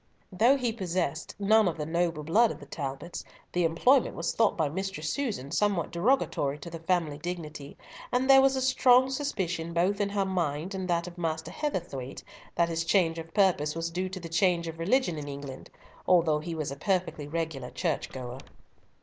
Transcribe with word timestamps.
Though 0.31 0.57
he 0.57 0.73
possessed 0.73 1.35
none 1.37 1.67
of 1.67 1.77
the 1.77 1.85
noble 1.85 2.23
blood 2.23 2.49
of 2.49 2.59
the 2.59 2.65
Talbots, 2.65 3.23
the 3.51 3.63
employment 3.63 4.15
was 4.15 4.33
thought 4.33 4.57
by 4.57 4.67
Mistress 4.67 5.13
Susan 5.13 5.51
somewhat 5.51 5.91
derogatory 5.91 6.57
to 6.57 6.71
the 6.71 6.79
family 6.79 7.19
dignity, 7.19 7.77
and 8.11 8.27
there 8.27 8.41
was 8.41 8.55
a 8.55 8.63
strong 8.63 9.11
suspicion 9.11 9.73
both 9.73 10.01
in 10.01 10.09
her 10.09 10.25
mind 10.25 10.73
and 10.73 10.87
that 10.87 11.05
of 11.05 11.19
Master 11.19 11.51
Heatherthwayte 11.51 12.23
that 12.55 12.67
his 12.69 12.83
change 12.83 13.19
of 13.19 13.31
purpose 13.35 13.75
was 13.75 13.91
due 13.91 14.09
to 14.09 14.19
the 14.19 14.27
change 14.27 14.67
of 14.67 14.79
religion 14.79 15.19
in 15.19 15.27
England, 15.27 15.69
although 16.07 16.39
he 16.39 16.55
was 16.55 16.71
a 16.71 16.75
perfectly 16.75 17.27
regular 17.27 17.69
church 17.69 18.09
goer. 18.09 18.39